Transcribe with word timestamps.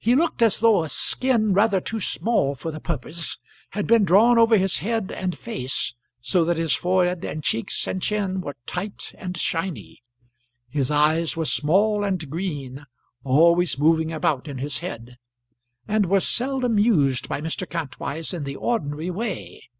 He 0.00 0.16
looked 0.16 0.42
as 0.42 0.58
though 0.58 0.82
a 0.82 0.88
skin 0.88 1.52
rather 1.54 1.80
too 1.80 2.00
small 2.00 2.56
for 2.56 2.72
the 2.72 2.80
purpose 2.80 3.38
had 3.70 3.86
been 3.86 4.02
drawn 4.02 4.36
over 4.36 4.56
his 4.56 4.80
head 4.80 5.12
and 5.12 5.38
face 5.38 5.94
so 6.20 6.44
that 6.44 6.56
his 6.56 6.72
forehead 6.74 7.24
and 7.24 7.44
cheeks 7.44 7.86
and 7.86 8.02
chin 8.02 8.40
were 8.40 8.56
tight 8.66 9.14
and 9.16 9.38
shiny. 9.38 10.02
His 10.68 10.90
eyes 10.90 11.36
were 11.36 11.44
small 11.44 12.02
and 12.02 12.28
green, 12.28 12.84
always 13.22 13.78
moving 13.78 14.12
about 14.12 14.48
in 14.48 14.58
his 14.58 14.78
head, 14.78 15.18
and 15.86 16.06
were 16.06 16.18
seldom 16.18 16.80
used 16.80 17.28
by 17.28 17.40
Mr. 17.40 17.64
Kantwise 17.64 18.34
in 18.34 18.42
the 18.42 18.56
ordinary 18.56 19.08
way. 19.12 19.70